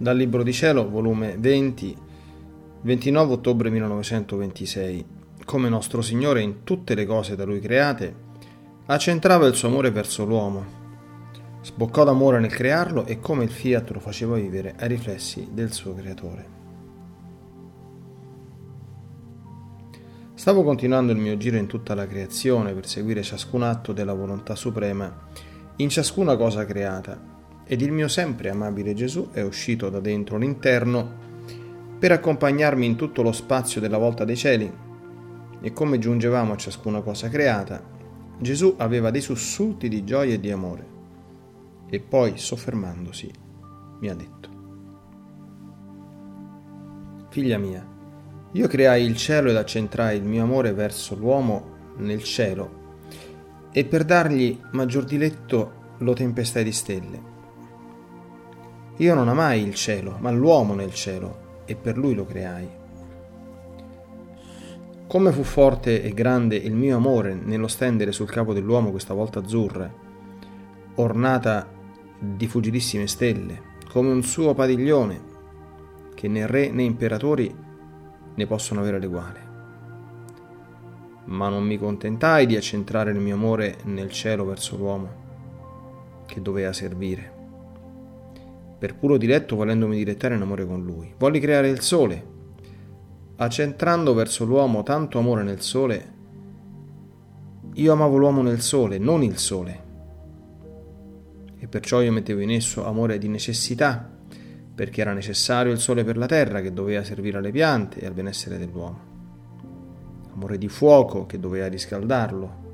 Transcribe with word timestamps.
Dal 0.00 0.16
Libro 0.16 0.44
di 0.44 0.52
Cielo, 0.52 0.88
volume 0.88 1.34
20, 1.36 1.96
29 2.82 3.32
ottobre 3.32 3.68
1926. 3.68 5.04
Come 5.44 5.68
nostro 5.68 6.02
Signore 6.02 6.40
in 6.40 6.62
tutte 6.62 6.94
le 6.94 7.04
cose 7.04 7.34
da 7.34 7.44
Lui 7.44 7.58
create, 7.58 8.14
accentrava 8.86 9.48
il 9.48 9.56
suo 9.56 9.66
amore 9.66 9.90
verso 9.90 10.24
l'uomo. 10.24 10.64
Sboccò 11.62 12.04
d'amore 12.04 12.38
nel 12.38 12.54
crearlo 12.54 13.06
e 13.06 13.18
come 13.18 13.42
il 13.42 13.50
fiat 13.50 13.90
lo 13.90 13.98
faceva 13.98 14.36
vivere 14.36 14.76
ai 14.78 14.86
riflessi 14.86 15.48
del 15.50 15.72
suo 15.72 15.94
creatore. 15.94 16.56
Stavo 20.34 20.62
continuando 20.62 21.10
il 21.10 21.18
mio 21.18 21.36
giro 21.36 21.56
in 21.56 21.66
tutta 21.66 21.96
la 21.96 22.06
creazione 22.06 22.72
per 22.72 22.86
seguire 22.86 23.24
ciascun 23.24 23.64
atto 23.64 23.92
della 23.92 24.14
volontà 24.14 24.54
suprema 24.54 25.26
in 25.78 25.88
ciascuna 25.88 26.36
cosa 26.36 26.64
creata, 26.64 27.36
ed 27.70 27.82
il 27.82 27.92
mio 27.92 28.08
sempre 28.08 28.48
amabile 28.48 28.94
Gesù 28.94 29.28
è 29.30 29.42
uscito 29.42 29.90
da 29.90 30.00
dentro 30.00 30.38
l'interno 30.38 31.26
per 31.98 32.12
accompagnarmi 32.12 32.86
in 32.86 32.96
tutto 32.96 33.20
lo 33.20 33.30
spazio 33.30 33.78
della 33.78 33.98
volta 33.98 34.24
dei 34.24 34.36
cieli, 34.36 34.72
e 35.60 35.72
come 35.74 35.98
giungevamo 35.98 36.54
a 36.54 36.56
ciascuna 36.56 37.02
cosa 37.02 37.28
creata, 37.28 37.84
Gesù 38.38 38.74
aveva 38.78 39.10
dei 39.10 39.20
sussulti 39.20 39.88
di 39.88 40.02
gioia 40.02 40.32
e 40.32 40.40
di 40.40 40.50
amore, 40.50 40.86
e 41.90 42.00
poi, 42.00 42.38
soffermandosi, 42.38 43.30
mi 44.00 44.08
ha 44.08 44.14
detto, 44.14 44.48
Figlia 47.28 47.58
mia, 47.58 47.86
io 48.52 48.66
creai 48.66 49.04
il 49.04 49.16
cielo 49.16 49.50
ed 49.50 49.56
accentrai 49.56 50.16
il 50.16 50.24
mio 50.24 50.42
amore 50.42 50.72
verso 50.72 51.14
l'uomo 51.14 51.76
nel 51.98 52.22
cielo 52.22 52.86
e 53.70 53.84
per 53.84 54.04
dargli 54.04 54.58
maggior 54.72 55.04
diletto 55.04 55.72
lo 55.98 56.14
tempestai 56.14 56.64
di 56.64 56.72
stelle. 56.72 57.36
Io 59.00 59.14
non 59.14 59.28
amai 59.28 59.62
il 59.62 59.74
cielo, 59.74 60.16
ma 60.18 60.32
l'uomo 60.32 60.74
nel 60.74 60.92
cielo 60.92 61.62
e 61.66 61.76
per 61.76 61.96
lui 61.96 62.14
lo 62.14 62.24
creai. 62.24 62.68
Come 65.06 65.30
fu 65.30 65.44
forte 65.44 66.02
e 66.02 66.12
grande 66.12 66.56
il 66.56 66.74
mio 66.74 66.96
amore 66.96 67.34
nello 67.34 67.68
stendere 67.68 68.10
sul 68.10 68.28
capo 68.28 68.52
dell'uomo 68.52 68.90
questa 68.90 69.14
volta 69.14 69.38
azzurra, 69.38 69.88
ornata 70.96 71.66
di 72.18 72.48
fuggilissime 72.48 73.06
stelle, 73.06 73.62
come 73.88 74.10
un 74.10 74.24
suo 74.24 74.52
padiglione, 74.54 75.20
che 76.14 76.26
né 76.26 76.48
re 76.48 76.70
né 76.70 76.82
imperatori 76.82 77.54
ne 78.34 78.46
possono 78.46 78.80
avere 78.80 78.98
l'eguale. 78.98 79.46
Ma 81.26 81.48
non 81.48 81.62
mi 81.62 81.78
contentai 81.78 82.46
di 82.46 82.56
accentrare 82.56 83.12
il 83.12 83.20
mio 83.20 83.36
amore 83.36 83.76
nel 83.84 84.10
cielo 84.10 84.44
verso 84.44 84.76
l'uomo 84.76 85.26
che 86.26 86.42
doveva 86.42 86.72
servire. 86.72 87.37
Per 88.78 88.94
puro 88.94 89.16
diletto, 89.16 89.56
volendomi 89.56 89.96
dilettare 89.96 90.36
in 90.36 90.42
amore 90.42 90.64
con 90.64 90.84
lui, 90.84 91.12
volli 91.18 91.40
creare 91.40 91.68
il 91.68 91.80
sole. 91.80 92.36
Accentrando 93.36 94.14
verso 94.14 94.44
l'uomo 94.44 94.82
tanto 94.82 95.18
amore 95.18 95.42
nel 95.42 95.60
sole, 95.60 96.12
io 97.74 97.92
amavo 97.92 98.16
l'uomo 98.16 98.42
nel 98.42 98.60
sole, 98.60 98.98
non 98.98 99.22
il 99.22 99.38
sole. 99.38 99.86
E 101.58 101.66
perciò 101.66 102.00
io 102.02 102.12
mettevo 102.12 102.40
in 102.40 102.50
esso 102.50 102.84
amore 102.84 103.18
di 103.18 103.28
necessità 103.28 104.16
perché 104.78 105.00
era 105.00 105.12
necessario 105.12 105.72
il 105.72 105.80
sole 105.80 106.04
per 106.04 106.16
la 106.16 106.26
terra 106.26 106.60
che 106.60 106.72
doveva 106.72 107.02
servire 107.02 107.38
alle 107.38 107.50
piante 107.50 107.98
e 107.98 108.06
al 108.06 108.12
benessere 108.12 108.58
dell'uomo. 108.58 109.00
Amore 110.34 110.56
di 110.56 110.68
fuoco 110.68 111.26
che 111.26 111.40
doveva 111.40 111.66
riscaldarlo. 111.66 112.66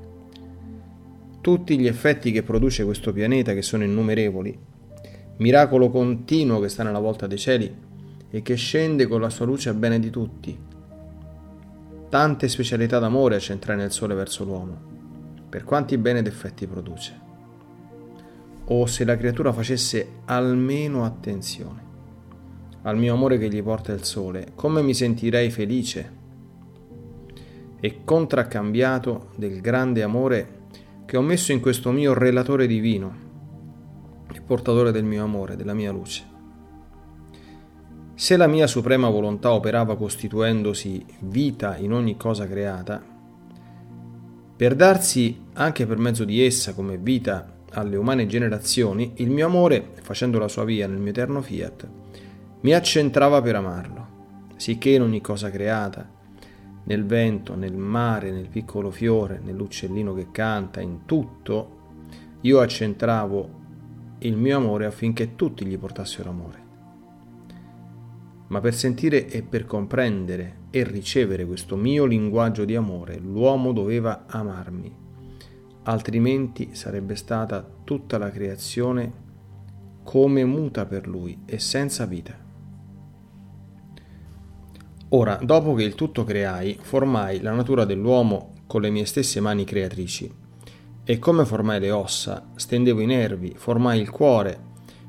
Tutti 1.41 1.79
gli 1.79 1.87
effetti 1.87 2.31
che 2.31 2.43
produce 2.43 2.83
questo 2.83 3.11
pianeta, 3.11 3.53
che 3.53 3.63
sono 3.63 3.83
innumerevoli, 3.83 4.55
miracolo 5.37 5.89
continuo 5.89 6.59
che 6.59 6.69
sta 6.69 6.83
nella 6.83 6.99
volta 6.99 7.27
dei 7.27 7.37
cieli 7.37 7.83
e 8.29 8.41
che 8.41 8.55
scende 8.55 9.07
con 9.07 9.21
la 9.21 9.29
sua 9.29 9.45
luce 9.45 9.69
a 9.69 9.73
bene 9.73 9.99
di 9.99 10.09
tutti. 10.09 10.57
Tante 12.09 12.47
specialità 12.47 12.99
d'amore 12.99 13.35
a 13.35 13.39
centrare 13.39 13.79
nel 13.79 13.91
sole 13.91 14.13
verso 14.13 14.43
l'uomo, 14.45 14.77
per 15.49 15.63
quanti 15.63 15.97
bene 15.97 16.19
ed 16.19 16.27
effetti 16.27 16.67
produce. 16.67 17.23
O 18.65 18.85
se 18.85 19.03
la 19.03 19.17
creatura 19.17 19.51
facesse 19.51 20.07
almeno 20.25 21.03
attenzione 21.03 21.83
al 22.83 22.97
mio 22.97 23.13
amore 23.13 23.37
che 23.39 23.49
gli 23.49 23.63
porta 23.63 23.93
il 23.93 24.03
sole, 24.03 24.51
come 24.53 24.83
mi 24.83 24.93
sentirei 24.93 25.49
felice 25.49 26.23
e 27.79 28.01
contraccambiato 28.03 29.29
del 29.35 29.59
grande 29.59 30.03
amore 30.03 30.63
che 31.05 31.17
ho 31.17 31.21
messo 31.21 31.51
in 31.51 31.59
questo 31.59 31.91
mio 31.91 32.13
relatore 32.13 32.67
divino 32.67 33.24
portatore 34.45 34.91
del 34.91 35.03
mio 35.03 35.23
amore, 35.23 35.55
della 35.55 35.73
mia 35.73 35.91
luce. 35.91 36.33
Se 38.13 38.37
la 38.37 38.47
mia 38.47 38.67
suprema 38.67 39.09
volontà 39.09 39.51
operava 39.51 39.97
costituendosi 39.97 41.05
vita 41.19 41.75
in 41.77 41.91
ogni 41.91 42.15
cosa 42.15 42.47
creata, 42.47 43.03
per 44.55 44.75
darsi 44.75 45.47
anche 45.53 45.85
per 45.85 45.97
mezzo 45.97 46.23
di 46.23 46.41
essa 46.41 46.73
come 46.73 46.97
vita 46.97 47.53
alle 47.71 47.97
umane 47.97 48.25
generazioni, 48.25 49.13
il 49.15 49.29
mio 49.29 49.47
amore, 49.47 49.89
facendo 50.01 50.39
la 50.39 50.47
sua 50.47 50.63
via 50.63 50.87
nel 50.87 50.99
mio 50.99 51.09
eterno 51.09 51.41
fiat, 51.41 51.89
mi 52.61 52.73
accentrava 52.73 53.41
per 53.41 53.55
amarlo, 53.55 54.07
sicché 54.55 54.91
in 54.91 55.01
ogni 55.01 55.19
cosa 55.19 55.49
creata, 55.49 56.09
nel 56.85 57.05
vento, 57.05 57.55
nel 57.55 57.75
mare, 57.75 58.31
nel 58.31 58.47
piccolo 58.47 58.91
fiore, 58.91 59.41
nell'uccellino 59.43 60.13
che 60.13 60.27
canta, 60.31 60.79
in 60.79 61.05
tutto, 61.05 61.83
io 62.41 62.61
accentravo 62.61 63.63
il 64.25 64.35
mio 64.35 64.57
amore 64.57 64.85
affinché 64.85 65.35
tutti 65.35 65.65
gli 65.65 65.77
portassero 65.77 66.29
amore. 66.29 66.63
Ma 68.47 68.59
per 68.59 68.73
sentire 68.73 69.27
e 69.27 69.41
per 69.41 69.65
comprendere 69.65 70.63
e 70.69 70.83
ricevere 70.83 71.45
questo 71.45 71.75
mio 71.75 72.05
linguaggio 72.05 72.65
di 72.65 72.75
amore, 72.75 73.17
l'uomo 73.17 73.71
doveva 73.71 74.25
amarmi, 74.27 74.95
altrimenti 75.83 76.75
sarebbe 76.75 77.15
stata 77.15 77.67
tutta 77.83 78.17
la 78.17 78.29
creazione 78.29 79.23
come 80.03 80.45
muta 80.45 80.85
per 80.85 81.07
lui 81.07 81.39
e 81.45 81.57
senza 81.59 82.05
vita. 82.05 82.43
Ora, 85.09 85.39
dopo 85.41 85.73
che 85.73 85.83
il 85.83 85.95
tutto 85.95 86.23
creai, 86.23 86.77
formai 86.79 87.41
la 87.41 87.53
natura 87.53 87.85
dell'uomo 87.85 88.53
con 88.67 88.81
le 88.81 88.89
mie 88.89 89.05
stesse 89.05 89.39
mani 89.39 89.63
creatrici. 89.63 90.43
E 91.07 91.19
come 91.19 91.45
formai 91.45 91.79
le 91.79 91.91
ossa, 91.91 92.47
stendevo 92.55 92.99
i 92.99 93.05
nervi, 93.05 93.53
formai 93.55 93.99
il 93.99 94.09
cuore, 94.09 94.59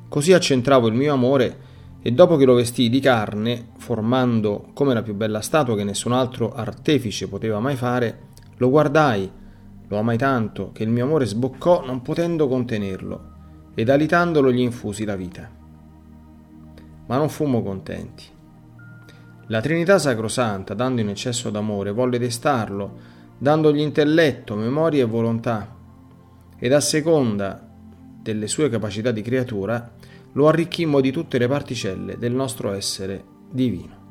così 0.08 0.34
accentravo 0.34 0.88
il 0.88 0.94
mio 0.94 1.14
amore 1.14 1.58
e 2.02 2.12
dopo 2.12 2.36
che 2.36 2.44
lo 2.44 2.52
vestii 2.52 2.90
di 2.90 3.00
carne, 3.00 3.68
formando 3.78 4.68
come 4.74 4.92
la 4.92 5.02
più 5.02 5.14
bella 5.14 5.40
statua 5.40 5.74
che 5.74 5.84
nessun 5.84 6.12
altro 6.12 6.52
artefice 6.52 7.28
poteva 7.28 7.60
mai 7.60 7.76
fare, 7.76 8.28
lo 8.58 8.68
guardai, 8.68 9.28
lo 9.88 9.98
amai 9.98 10.18
tanto 10.18 10.70
che 10.72 10.82
il 10.82 10.90
mio 10.90 11.04
amore 11.04 11.24
sboccò 11.24 11.84
non 11.84 12.02
potendo 12.02 12.46
contenerlo, 12.46 13.32
ed 13.74 13.88
alitandolo 13.88 14.52
gli 14.52 14.60
infusi 14.60 15.04
la 15.04 15.16
vita. 15.16 15.50
Ma 17.06 17.16
non 17.16 17.30
fummo 17.30 17.62
contenti. 17.62 18.24
La 19.46 19.60
Trinità 19.60 19.98
Sacrosanta, 19.98 20.74
dando 20.74 21.00
in 21.00 21.08
eccesso 21.08 21.50
d'amore, 21.50 21.90
volle 21.90 22.18
destarlo, 22.18 22.98
dandogli 23.38 23.80
intelletto, 23.80 24.56
memoria 24.56 25.04
e 25.04 25.06
volontà, 25.06 25.75
ed 26.58 26.72
a 26.72 26.80
seconda 26.80 27.66
delle 28.22 28.48
sue 28.48 28.68
capacità 28.68 29.10
di 29.10 29.22
creatura, 29.22 29.92
lo 30.32 30.48
arricchimmo 30.48 31.00
di 31.00 31.10
tutte 31.10 31.38
le 31.38 31.48
particelle 31.48 32.18
del 32.18 32.32
nostro 32.32 32.72
essere 32.72 33.24
divino. 33.50 34.04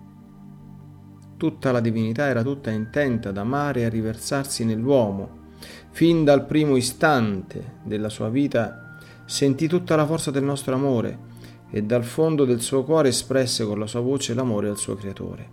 Tutta 1.38 1.72
la 1.72 1.82
divinità 1.82 2.28
era 2.28 2.42
tutta 2.42 2.72
intenta 2.72 3.30
ad 3.30 3.38
amare 3.38 3.82
e 3.82 3.86
a 3.86 3.90
riversarsi 3.90 4.64
nell'uomo. 4.64 5.44
Fin 5.92 6.24
dal 6.24 6.46
primo 6.46 6.76
istante 6.78 7.80
della 7.84 8.10
sua 8.10 8.30
vita 8.30 8.98
sentì 9.26 9.68
tutta 9.68 9.96
la 9.96 10.06
forza 10.06 10.32
del 10.32 10.44
nostro 10.44 10.76
amore 10.76 11.34
e 11.70 11.84
dal 11.84 12.04
fondo 12.04 12.46
del 12.46 12.62
suo 12.62 12.84
cuore 12.84 13.10
espresse 13.10 13.66
con 13.66 13.80
la 13.80 13.88
sua 13.88 14.00
voce 14.00 14.34
l'amore 14.34 14.70
al 14.70 14.78
suo 14.78 14.96
creatore. 14.96 15.50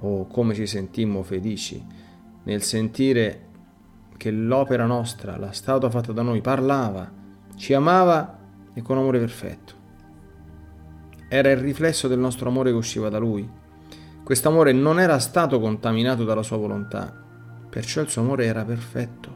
Oh, 0.00 0.26
come 0.26 0.54
ci 0.54 0.66
sentimmo 0.66 1.22
felici 1.22 1.84
nel 2.44 2.62
sentire 2.62 3.46
che 4.16 4.30
l'opera 4.30 4.86
nostra, 4.86 5.36
la 5.36 5.52
statua 5.52 5.90
fatta 5.90 6.12
da 6.12 6.22
noi, 6.22 6.40
parlava, 6.40 7.10
ci 7.56 7.74
amava 7.74 8.38
e 8.74 8.82
con 8.82 8.98
amore 8.98 9.18
perfetto. 9.18 9.74
Era 11.28 11.50
il 11.50 11.58
riflesso 11.58 12.08
del 12.08 12.18
nostro 12.18 12.48
amore 12.48 12.70
che 12.70 12.76
usciva 12.76 13.08
da 13.08 13.18
lui. 13.18 13.48
Quest'amore 14.22 14.72
non 14.72 15.00
era 15.00 15.18
stato 15.18 15.60
contaminato 15.60 16.24
dalla 16.24 16.42
sua 16.42 16.56
volontà, 16.56 17.12
perciò 17.68 18.00
il 18.00 18.08
suo 18.08 18.22
amore 18.22 18.44
era 18.46 18.64
perfetto, 18.64 19.34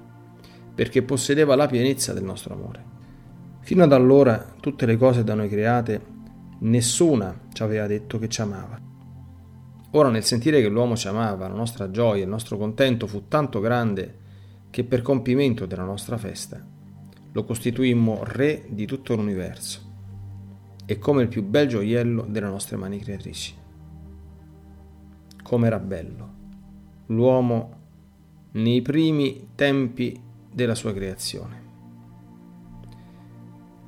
perché 0.75 1.03
possedeva 1.03 1.55
la 1.56 1.67
pienezza 1.67 2.12
del 2.12 2.25
nostro 2.25 2.55
amore. 2.55 2.85
Fino 3.61 3.85
ad 3.85 3.93
allora, 3.93 4.55
tutte 4.61 4.87
le 4.87 4.97
cose 4.97 5.25
da 5.25 5.35
noi 5.35 5.49
create, 5.49 6.05
nessuna 6.61 7.38
ci 7.53 7.62
aveva 7.62 7.87
detto 7.87 8.19
che 8.19 8.29
ci 8.29 8.41
amava. 8.41 8.79
Ora, 9.93 10.09
nel 10.09 10.23
sentire 10.23 10.61
che 10.61 10.69
l'uomo 10.69 10.97
ci 10.97 11.09
amava, 11.09 11.49
la 11.49 11.55
nostra 11.55 11.91
gioia, 11.91 12.23
il 12.23 12.29
nostro 12.29 12.56
contento 12.56 13.06
fu 13.06 13.27
tanto 13.27 13.59
grande 13.61 14.19
che 14.70 14.84
per 14.84 15.02
compimento 15.02 15.67
della 15.67 15.84
nostra 15.84 16.17
festa 16.17 16.64
lo 17.32 17.44
costituimmo 17.44 18.20
re 18.25 18.64
di 18.69 18.87
tutto 18.87 19.14
l'universo 19.14 19.88
e 20.87 20.99
come 20.99 21.22
il 21.22 21.28
più 21.28 21.44
bel 21.44 21.69
gioiello 21.69 22.22
delle 22.22 22.49
nostre 22.49 22.76
mani 22.76 22.99
creatrici. 22.99 23.55
Come 25.43 25.67
era 25.67 25.78
bello 25.78 26.38
l'uomo 27.06 27.78
nei 28.52 28.82
primi 28.82 29.50
tempi 29.55 30.20
della 30.52 30.75
sua 30.75 30.93
creazione. 30.93 31.69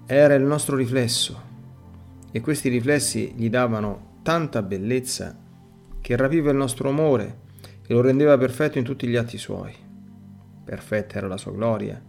Era 0.07 0.35
il 0.35 0.43
nostro 0.43 0.77
riflesso 0.77 1.51
e 2.31 2.41
questi 2.41 2.69
riflessi 2.69 3.33
gli 3.37 3.49
davano 3.49 4.19
tanta 4.23 4.63
bellezza 4.63 5.37
che 6.01 6.17
rapiva 6.17 6.51
il 6.51 6.57
nostro 6.57 6.89
amore 6.89 7.41
e 7.87 7.95
lo 7.95 8.01
rendeva 8.01 8.37
perfetto 8.39 8.79
in 8.79 8.85
tutti 8.85 9.07
gli 9.07 9.17
atti 9.17 9.39
suoi. 9.39 9.75
Perfetta 10.65 11.17
era 11.19 11.27
la 11.27 11.37
sua 11.37 11.53
gloria, 11.53 12.01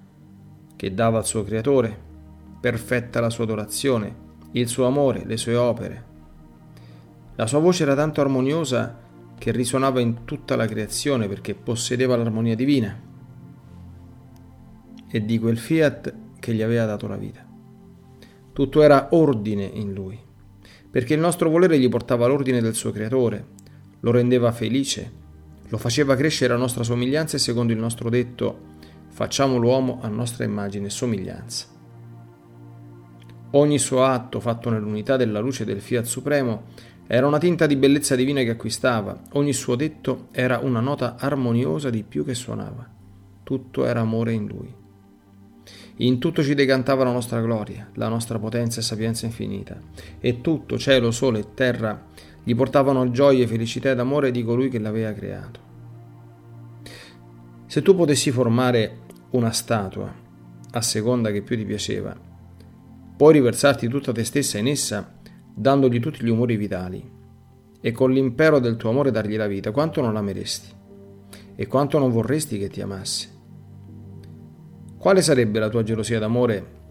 che 0.76 0.94
dava 0.94 1.18
al 1.18 1.26
suo 1.26 1.44
creatore, 1.44 1.98
perfetta 2.60 3.20
la 3.20 3.30
sua 3.30 3.46
adorazione, 3.46 4.16
il 4.52 4.68
suo 4.68 4.86
amore, 4.86 5.24
le 5.26 5.38
sue 5.38 5.56
opere. 5.56 6.12
La 7.36 7.48
sua 7.48 7.60
voce 7.60 7.84
era 7.84 7.96
tanto 7.96 8.22
armoniosa 8.22 9.00
che 9.38 9.52
risuonava 9.52 10.00
in 10.00 10.24
tutta 10.26 10.56
la 10.56 10.68
creazione 10.68 11.28
perché 11.28 11.56
possedeva 11.56 12.16
l'armonia 12.16 12.56
divina 12.56 12.98
e 15.10 15.26
di 15.26 15.40
quel 15.40 15.58
fiat 15.58 16.16
che 16.40 16.54
gli 16.54 16.62
aveva 16.62 16.86
dato 16.86 17.08
la 17.08 17.18
vita. 17.18 17.46
Tutto 18.54 18.82
era 18.82 19.10
ordine 19.12 19.64
in 19.64 19.94
lui, 19.94 20.20
perché 20.90 21.16
il 21.16 21.20
nostro 21.20 21.50
volere 21.50 21.80
gli 21.80 21.90
portava 21.90 22.28
l'ordine 22.28 22.62
del 22.62 22.76
suo 22.76 22.92
creatore, 22.92 23.46
lo 24.02 24.12
rendeva 24.12 24.52
felice, 24.52 25.12
lo 25.74 25.80
faceva 25.80 26.16
crescere 26.16 26.54
a 26.54 26.58
nostra 26.58 26.84
somiglianza 26.84 27.36
e 27.36 27.40
secondo 27.40 27.74
il 27.74 27.80
nostro 27.80 28.08
detto 28.12 28.60
facciamo 29.10 29.58
l'uomo 29.58 29.98
a 30.04 30.08
nostra 30.08 30.44
immagine 30.44 30.86
e 30.86 30.90
somiglianza. 30.92 31.66
Ogni 33.54 33.80
suo 33.80 34.04
atto 34.04 34.40
fatto 34.40 34.70
nell'unità 34.70 35.18
della 35.18 35.40
luce 35.40 35.66
del 35.66 35.82
Fiat 35.82 36.06
Supremo 36.06 36.66
era 37.08 37.26
una 37.26 37.40
tinta 37.40 37.66
di 37.66 37.76
bellezza 37.76 38.16
divina 38.16 38.44
che 38.44 38.52
acquistava, 38.52 39.20
ogni 39.32 39.52
suo 39.52 39.76
detto 39.76 40.28
era 40.32 40.60
una 40.60 40.80
nota 40.80 41.16
armoniosa 41.18 41.90
di 41.90 42.04
più 42.04 42.24
che 42.24 42.36
suonava. 42.36 42.88
Tutto 43.42 43.86
era 43.86 44.02
amore 44.02 44.32
in 44.34 44.46
lui. 44.46 44.72
In 45.98 46.20
tutto 46.20 46.44
ci 46.44 46.54
decantava 46.54 47.04
la 47.04 47.12
nostra 47.12 47.42
gloria, 47.42 47.90
la 47.96 48.10
nostra 48.10 48.38
potenza 48.38 48.80
e 48.80 48.84
sapienza 48.84 49.26
infinita, 49.26 49.80
e 50.20 50.40
tutto, 50.42 50.78
cielo, 50.78 51.10
sole 51.10 51.40
e 51.40 51.54
terra, 51.56 52.10
gli 52.44 52.56
portavano 52.56 53.10
gioie, 53.12 53.48
felicità 53.48 53.92
ed 53.92 54.00
amore 54.00 54.32
di 54.32 54.44
colui 54.44 54.70
che 54.70 54.80
l'aveva 54.80 55.14
creato. 55.14 55.60
Se 57.66 57.82
tu 57.82 57.96
potessi 57.96 58.32
formare 58.32 59.00
una 59.32 59.52
statua, 59.52 60.14
a 60.72 60.82
seconda 60.82 61.32
che 61.32 61.42
più 61.42 61.56
ti 61.56 61.66
piaceva, 61.66 62.16
puoi 63.16 63.34
riversarti 63.34 63.88
tutta 63.88 64.12
te 64.12 64.24
stessa 64.24 64.58
in 64.58 64.68
essa, 64.68 65.14
dandogli 65.54 66.00
tutti 66.00 66.24
gli 66.24 66.30
umori 66.30 66.58
vitali, 66.58 67.12
e 67.80 67.92
con 67.92 68.12
l'impero 68.12 68.60
del 68.60 68.76
tuo 68.76 68.90
amore 68.90 69.12
dargli 69.12 69.38
la 69.38 69.48
vita, 69.48 69.72
quanto 69.72 70.02
non 70.02 70.14
l'ameresti, 70.14 70.70
e 71.56 71.68
quanto 71.68 71.98
non 71.98 72.12
vorresti 72.12 72.58
che 72.58 72.70
ti 72.70 72.82
amasse. 72.82 73.30
Quale 74.98 75.22
sarebbe 75.22 75.60
la 75.60 75.70
tua 75.70 75.84
gelosia 75.84 76.20
d'amore 76.20 76.82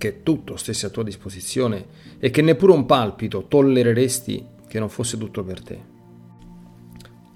che 0.00 0.22
tutto 0.22 0.56
stesse 0.56 0.86
a 0.86 0.88
tua 0.88 1.02
disposizione 1.02 1.84
e 2.18 2.30
che 2.30 2.40
neppure 2.40 2.72
un 2.72 2.86
palpito 2.86 3.44
tollereresti 3.46 4.46
che 4.66 4.78
non 4.78 4.88
fosse 4.88 5.18
tutto 5.18 5.44
per 5.44 5.62
te? 5.62 5.78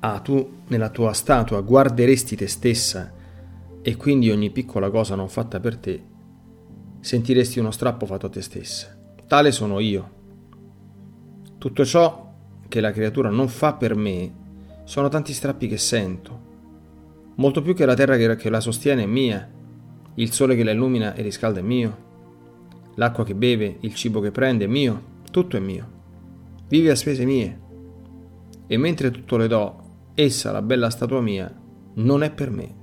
Ah, 0.00 0.18
tu 0.20 0.62
nella 0.68 0.88
tua 0.88 1.12
statua 1.12 1.60
guarderesti 1.60 2.36
te 2.36 2.46
stessa 2.46 3.12
e 3.82 3.96
quindi 3.96 4.30
ogni 4.30 4.48
piccola 4.48 4.88
cosa 4.88 5.14
non 5.14 5.28
fatta 5.28 5.60
per 5.60 5.76
te 5.76 6.02
sentiresti 7.00 7.58
uno 7.58 7.70
strappo 7.70 8.06
fatto 8.06 8.24
a 8.24 8.30
te 8.30 8.40
stessa. 8.40 8.96
Tale 9.26 9.52
sono 9.52 9.78
io. 9.78 10.10
Tutto 11.58 11.84
ciò 11.84 12.32
che 12.66 12.80
la 12.80 12.92
creatura 12.92 13.28
non 13.28 13.48
fa 13.48 13.74
per 13.74 13.94
me 13.94 14.32
sono 14.84 15.10
tanti 15.10 15.34
strappi 15.34 15.68
che 15.68 15.76
sento. 15.76 16.40
Molto 17.34 17.60
più 17.60 17.74
che 17.74 17.84
la 17.84 17.92
terra 17.94 18.16
che 18.16 18.48
la 18.48 18.60
sostiene 18.60 19.02
è 19.02 19.06
mia 19.06 19.50
il 20.14 20.32
sole 20.32 20.56
che 20.56 20.64
la 20.64 20.70
illumina 20.70 21.12
e 21.12 21.20
riscalda 21.20 21.58
è 21.58 21.62
mio. 21.62 22.12
L'acqua 22.96 23.24
che 23.24 23.34
beve, 23.34 23.78
il 23.80 23.94
cibo 23.94 24.20
che 24.20 24.30
prende 24.30 24.64
è 24.64 24.68
mio. 24.68 25.12
Tutto 25.30 25.56
è 25.56 25.60
mio. 25.60 25.86
Vive 26.68 26.90
a 26.90 26.94
spese 26.94 27.24
mie. 27.24 27.60
E 28.66 28.76
mentre 28.76 29.10
tutto 29.10 29.36
le 29.36 29.48
do, 29.48 29.82
essa, 30.14 30.52
la 30.52 30.62
bella 30.62 30.90
statua 30.90 31.20
mia, 31.20 31.52
non 31.94 32.22
è 32.22 32.30
per 32.30 32.50
me. 32.50 32.74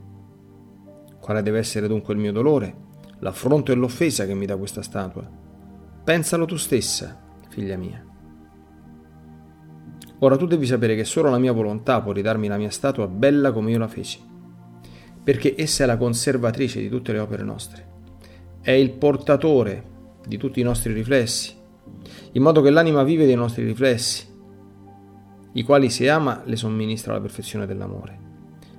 Quale 1.20 1.42
deve 1.42 1.60
essere 1.60 1.88
dunque 1.88 2.14
il 2.14 2.20
mio 2.20 2.32
dolore, 2.32 2.76
l'affronto 3.20 3.72
e 3.72 3.76
l'offesa 3.76 4.26
che 4.26 4.34
mi 4.34 4.46
dà 4.46 4.58
questa 4.58 4.82
statua? 4.82 5.30
Pensalo 6.04 6.46
tu 6.46 6.56
stessa, 6.56 7.20
figlia 7.50 7.78
mia. 7.78 8.04
Ora 10.20 10.38
tu 10.38 10.46
devi 10.46 10.66
sapere 10.66 10.96
che 10.96 11.04
solo 11.04 11.30
la 11.30 11.40
mia 11.40 11.52
volontà 11.52 12.02
può 12.02 12.12
ridarmi 12.12 12.48
la 12.48 12.58
mia 12.58 12.70
statua 12.70 13.08
bella 13.08 13.52
come 13.52 13.72
io 13.72 13.80
la 13.80 13.88
feci 13.88 14.30
perché 15.24 15.54
essa 15.58 15.84
è 15.84 15.88
la 15.88 15.98
conservatrice 15.98 16.80
di 16.80 16.90
tutte 16.90 17.12
le 17.12 17.20
opere 17.20 17.44
nostre, 17.44 17.88
è 18.62 18.72
il 18.72 18.92
portatore 18.92 19.90
di 20.26 20.38
tutti 20.38 20.60
i 20.60 20.64
nostri 20.64 20.94
riflessi, 20.94 21.56
in 22.34 22.42
modo 22.42 22.62
che 22.62 22.70
l'anima 22.70 23.04
vive 23.04 23.26
dei 23.26 23.36
nostri 23.36 23.64
riflessi, 23.64 24.28
i 25.54 25.64
quali 25.64 25.90
se 25.90 26.10
ama 26.10 26.42
le 26.46 26.56
somministra 26.56 27.14
la 27.14 27.22
perfezione 27.22 27.66
dell'amore, 27.66 28.20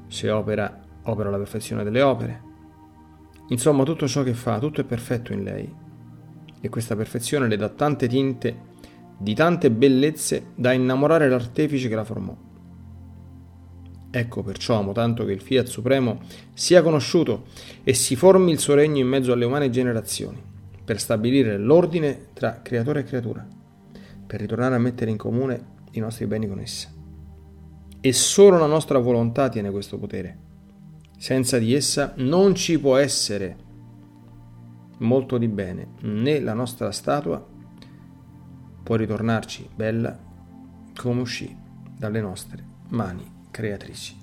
se 0.08 0.30
opera 0.30 0.80
opera 1.04 1.30
la 1.30 1.38
perfezione 1.38 1.84
delle 1.84 2.02
opere. 2.02 2.50
Insomma, 3.48 3.84
tutto 3.84 4.06
ciò 4.06 4.22
che 4.22 4.34
fa, 4.34 4.58
tutto 4.58 4.80
è 4.80 4.84
perfetto 4.84 5.32
in 5.32 5.42
lei, 5.42 5.74
e 6.60 6.68
questa 6.68 6.94
perfezione 6.94 7.48
le 7.48 7.56
dà 7.56 7.68
tante 7.68 8.06
tinte 8.06 8.70
di 9.18 9.34
tante 9.34 9.70
bellezze 9.70 10.52
da 10.54 10.72
innamorare 10.72 11.28
l'artefice 11.28 11.88
che 11.88 11.94
la 11.94 12.04
formò. 12.04 12.36
Ecco 14.14 14.42
perciò 14.42 14.78
amo 14.78 14.92
tanto 14.92 15.24
che 15.24 15.32
il 15.32 15.40
Fiat 15.40 15.66
Supremo 15.66 16.20
sia 16.52 16.82
conosciuto 16.82 17.46
e 17.82 17.94
si 17.94 18.14
formi 18.14 18.52
il 18.52 18.58
suo 18.58 18.74
regno 18.74 18.98
in 18.98 19.08
mezzo 19.08 19.32
alle 19.32 19.44
umane 19.44 19.70
generazioni, 19.70 20.40
per 20.84 21.00
stabilire 21.00 21.56
l'ordine 21.58 22.29
tra 22.32 22.61
creatore 22.62 23.00
e 23.00 23.05
creatura, 23.05 23.46
per 24.26 24.40
ritornare 24.40 24.75
a 24.75 24.79
mettere 24.79 25.11
in 25.11 25.17
comune 25.17 25.70
i 25.93 26.00
nostri 26.00 26.26
beni 26.26 26.49
con 26.49 26.58
essa. 26.58 26.88
E 28.00 28.12
solo 28.12 28.58
la 28.58 28.67
nostra 28.67 28.99
volontà 28.99 29.49
tiene 29.49 29.70
questo 29.70 29.99
potere. 29.99 30.38
Senza 31.16 31.59
di 31.59 31.73
essa 31.73 32.14
non 32.16 32.54
ci 32.54 32.80
può 32.80 32.97
essere 32.97 33.56
molto 34.99 35.38
di 35.38 35.49
bene, 35.49 35.95
né 36.00 36.40
la 36.40 36.54
nostra 36.54 36.90
statua 36.90 37.47
può 38.83 38.97
ritornarci 38.97 39.68
bella 39.75 40.18
come 40.97 41.21
uscì 41.21 41.56
dalle 41.97 42.21
nostre 42.21 42.64
mani 42.88 43.25
creatrici. 43.50 44.22